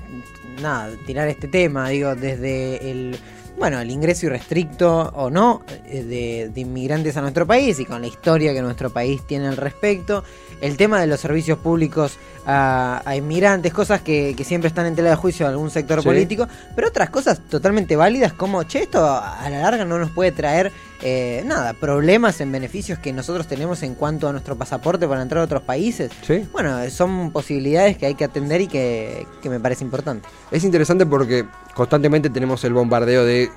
nada, 0.63 0.91
tirar 1.07 1.29
este 1.29 1.47
tema, 1.47 1.89
digo, 1.91 2.17
desde 2.17 2.91
el 2.91 3.17
bueno, 3.59 3.81
el 3.81 3.91
ingreso 3.91 4.27
irrestricto 4.27 5.11
o 5.15 5.31
no 5.31 5.63
eh, 5.87 6.03
de, 6.03 6.51
de 6.53 6.61
inmigrantes 6.61 7.17
a 7.17 7.21
nuestro 7.23 7.47
país 7.47 7.79
y 7.81 7.85
con 7.85 8.01
la 8.01 8.07
historia 8.09 8.53
que 8.53 8.63
nuestro 8.63 8.91
país 8.91 9.23
tiene 9.27 9.47
al 9.49 9.57
respecto, 9.57 10.25
el 10.61 10.77
tema 10.77 11.01
de 11.01 11.07
los 11.07 11.21
servicios 11.21 11.59
públicos 11.59 12.17
a, 12.47 13.03
a 13.05 13.17
inmigrantes, 13.17 13.73
cosas 13.73 14.01
que, 14.03 14.35
que 14.37 14.45
siempre 14.45 14.69
están 14.69 14.87
en 14.87 14.95
tela 14.95 15.11
de 15.11 15.17
juicio 15.17 15.47
de 15.47 15.53
algún 15.53 15.71
sector 15.71 16.01
Sí. 16.01 16.07
político, 16.07 16.47
pero 16.75 16.89
otras 16.89 17.11
cosas 17.11 17.41
totalmente 17.49 17.97
válidas 17.97 18.33
como, 18.33 18.63
che, 18.65 18.83
esto 18.83 19.05
a 19.07 19.49
la 19.51 19.61
larga 19.61 19.85
no 19.85 19.99
nos 19.99 20.11
puede 20.11 20.33
traer 20.33 20.73
eh, 21.03 21.43
nada, 21.47 21.73
problemas 21.75 22.41
en 22.41 22.51
beneficios 22.53 22.99
que 22.99 23.13
nosotros 23.13 23.47
tenemos 23.47 23.83
en 23.83 23.95
cuanto 23.95 24.29
a 24.29 24.33
nuestro 24.33 24.57
pasaporte 24.57 25.07
para 25.07 25.23
entrar 25.23 25.41
a 25.43 25.45
otros 25.45 25.63
países. 25.63 26.11
¿Sí? 26.23 26.47
Bueno, 26.53 26.79
son 26.91 27.31
posibilidades 27.31 27.99
que 27.99 28.07
hay 28.07 28.15
que 28.15 28.25
atender 28.25 28.61
y 28.63 28.69
que, 28.69 29.27
que 29.43 29.51
me 29.51 29.61
parece 29.61 29.85
importante. 29.85 30.29
Es 30.51 30.65
interesante 30.65 31.05
porque 31.07 31.45
constantemente 31.75 32.31
tenemos 32.31 32.65
el 32.65 32.73
bombardeo 32.73 33.25
de 33.25 33.51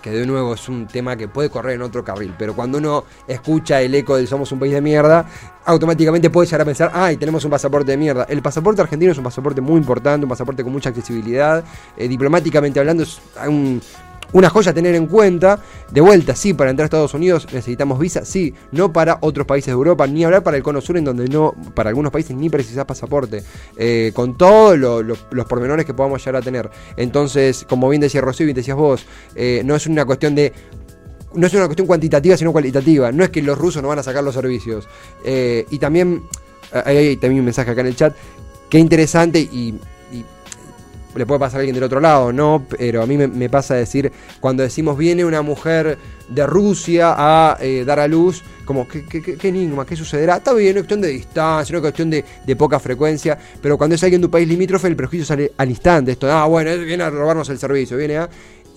que 0.00 0.10
de 0.12 0.24
nuevo 0.26 0.54
es 0.54 0.68
un 0.68 0.86
tema 0.86 1.16
que 1.16 1.26
puede 1.26 1.50
correr 1.50 1.74
en 1.74 1.82
otro 1.82 2.04
carril, 2.04 2.32
pero 2.38 2.54
cuando 2.54 2.78
uno 2.78 3.04
escucha 3.26 3.80
el 3.82 3.92
eco 3.96 4.16
del 4.16 4.28
somos 4.28 4.50
un 4.52 4.60
país 4.60 4.72
de 4.72 4.80
mierda, 4.80 5.26
automáticamente 5.64 6.30
puede 6.30 6.46
llegar 6.46 6.60
a 6.60 6.64
pensar, 6.64 6.92
ay, 6.94 7.16
tenemos 7.16 7.44
un 7.44 7.50
pasaporte 7.50 7.90
de 7.90 7.96
mierda. 7.96 8.24
El 8.28 8.40
pasaporte 8.40 8.80
argentino 8.80 9.10
es 9.10 9.18
un 9.18 9.24
pasaporte 9.24 9.60
muy 9.60 9.76
importante, 9.76 10.24
un 10.24 10.30
pasaporte 10.30 10.62
con 10.62 10.72
mucha 10.72 10.90
accesibilidad, 10.90 11.64
eh, 11.96 12.06
diplomáticamente 12.06 12.78
hablando 12.78 13.02
es 13.02 13.20
un- 13.48 13.82
una 14.32 14.50
joya 14.50 14.70
a 14.72 14.74
tener 14.74 14.94
en 14.94 15.06
cuenta. 15.06 15.60
De 15.90 16.00
vuelta, 16.00 16.36
sí, 16.36 16.52
para 16.54 16.70
entrar 16.70 16.84
a 16.84 16.86
Estados 16.86 17.14
Unidos 17.14 17.46
necesitamos 17.52 17.98
visa, 17.98 18.24
sí, 18.24 18.52
no 18.72 18.92
para 18.92 19.18
otros 19.22 19.46
países 19.46 19.66
de 19.68 19.72
Europa, 19.72 20.06
ni 20.06 20.24
hablar 20.24 20.42
para 20.42 20.56
el 20.56 20.62
cono 20.62 20.80
sur, 20.80 20.96
en 20.98 21.04
donde 21.04 21.28
no, 21.28 21.54
para 21.74 21.88
algunos 21.90 22.12
países 22.12 22.36
ni 22.36 22.50
precisás 22.50 22.84
pasaporte, 22.84 23.42
eh, 23.76 24.12
con 24.14 24.36
todos 24.36 24.78
lo- 24.78 25.02
lo- 25.02 25.16
los 25.30 25.46
pormenores 25.46 25.86
que 25.86 25.94
podamos 25.94 26.20
llegar 26.24 26.36
a 26.36 26.44
tener. 26.44 26.68
Entonces, 26.96 27.64
como 27.68 27.88
bien 27.88 28.00
decía 28.02 28.20
Rocío 28.20 28.44
bien 28.46 28.56
decías 28.56 28.76
vos, 28.76 29.06
eh, 29.34 29.62
no 29.64 29.74
es 29.76 29.86
una 29.86 30.04
cuestión 30.04 30.34
de 30.34 30.52
no 31.34 31.46
es 31.46 31.52
una 31.52 31.66
cuestión 31.66 31.86
cuantitativa, 31.86 32.36
sino 32.38 32.52
cualitativa. 32.52 33.12
No 33.12 33.22
es 33.22 33.28
que 33.28 33.42
los 33.42 33.58
rusos 33.58 33.82
no 33.82 33.88
van 33.88 33.98
a 33.98 34.02
sacar 34.02 34.24
los 34.24 34.34
servicios. 34.34 34.88
Eh, 35.24 35.66
y 35.70 35.78
también, 35.78 36.22
hay, 36.72 36.96
hay 36.96 37.16
también 37.16 37.40
un 37.40 37.44
mensaje 37.44 37.70
acá 37.70 37.82
en 37.82 37.88
el 37.88 37.96
chat, 37.96 38.14
qué 38.70 38.78
interesante 38.78 39.38
y 39.38 39.74
le 41.14 41.26
puede 41.26 41.40
pasar 41.40 41.58
a 41.58 41.60
alguien 41.60 41.74
del 41.74 41.84
otro 41.84 42.00
lado, 42.00 42.32
¿no? 42.32 42.64
Pero 42.78 43.02
a 43.02 43.06
mí 43.06 43.16
me, 43.16 43.26
me 43.28 43.48
pasa 43.48 43.74
decir, 43.74 44.12
cuando 44.40 44.62
decimos 44.62 44.96
viene 44.96 45.24
una 45.24 45.42
mujer 45.42 45.98
de 46.28 46.46
Rusia 46.46 47.14
a 47.16 47.56
eh, 47.60 47.84
dar 47.86 48.00
a 48.00 48.06
luz, 48.06 48.42
como, 48.64 48.86
¿qué, 48.86 49.04
qué, 49.06 49.22
qué- 49.22 49.48
enigma? 49.48 49.86
¿Qué 49.86 49.96
sucederá? 49.96 50.36
Está 50.36 50.52
bien, 50.52 50.76
es 50.76 50.82
cuestión 50.82 51.00
de 51.00 51.08
distancia, 51.08 51.74
es 51.74 51.80
cuestión 51.80 52.10
de, 52.10 52.24
de 52.46 52.56
poca 52.56 52.78
frecuencia, 52.78 53.38
pero 53.62 53.78
cuando 53.78 53.96
es 53.96 54.02
alguien 54.02 54.20
de 54.20 54.26
un 54.26 54.30
país 54.30 54.46
limítrofe, 54.46 54.88
el 54.88 54.96
prejuicio 54.96 55.24
sale 55.24 55.52
al 55.56 55.70
instante. 55.70 56.12
Esto, 56.12 56.30
ah, 56.30 56.46
bueno, 56.46 56.70
viene 56.84 57.02
a 57.02 57.10
robarnos 57.10 57.48
el 57.48 57.58
servicio, 57.58 57.96
viene 57.96 58.18
a... 58.18 58.28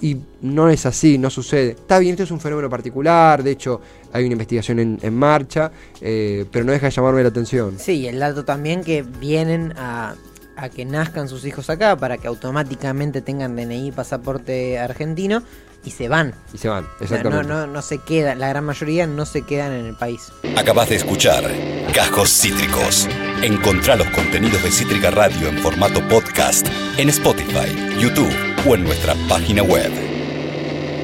Y 0.04 0.18
no 0.42 0.68
es 0.68 0.88
así, 0.88 1.20
no 1.20 1.30
sucede. 1.30 1.72
Está 1.72 2.00
bien, 2.00 2.14
esto 2.14 2.24
es 2.24 2.32
un 2.32 2.40
fenómeno 2.40 2.70
particular, 2.72 3.44
de 3.44 3.52
hecho 3.52 3.82
hay 4.12 4.24
una 4.26 4.32
investigación 4.34 4.80
en, 4.80 5.14
marcha, 5.16 5.72
eh, 6.00 6.46
pero 6.52 6.66
no 6.66 6.72
deja 6.72 6.88
de 6.88 6.92
llamarme 6.92 7.22
la 7.22 7.30
atención. 7.30 7.76
Sí, 7.78 8.08
el 8.08 8.18
dato 8.18 8.44
también 8.44 8.84
que 8.84 9.04
vienen 9.04 9.74
a, 9.78 10.16
a 10.56 10.70
que 10.70 10.86
nazcan 10.86 11.28
sus 11.28 11.46
hijos 11.46 11.70
acá 11.70 11.96
para 11.98 12.18
que 12.18 12.28
automáticamente 12.28 13.22
tengan 13.22 13.56
DNI, 13.56 13.92
pasaporte 13.92 14.80
argentino 14.80 15.44
y 15.84 15.92
se 15.92 16.08
van. 16.08 16.34
Y 16.54 16.58
se 16.58 16.70
van, 16.70 16.88
O 17.00 17.08
sea, 17.08 17.24
no, 17.24 17.44
no, 17.44 17.68
no 17.68 17.82
se 17.82 17.98
quedan, 18.00 18.40
la 18.40 18.50
gran 18.50 18.64
mayoría 18.64 19.08
no 19.08 19.26
se 19.26 19.42
quedan 19.44 19.72
en 19.74 19.86
el 19.86 19.96
país. 19.96 20.32
Acabas 20.58 20.90
de 20.90 20.96
escuchar 20.96 21.44
Cajos 21.94 22.30
Cítricos. 22.30 23.08
Encontrá 23.42 23.96
los 23.96 24.08
contenidos 24.10 24.62
de 24.64 24.72
Cítrica 24.72 25.10
Radio 25.12 25.48
en 25.48 25.58
formato 25.60 26.08
podcast 26.08 26.68
en 26.98 27.10
Spotify, 27.10 27.76
YouTube 28.00 28.34
o 28.68 28.76
en 28.76 28.84
nuestra 28.84 29.16
página 29.28 29.64
web. 29.64 30.11